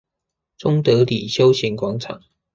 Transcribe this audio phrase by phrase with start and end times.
[0.57, 2.23] 中德里休閒廣場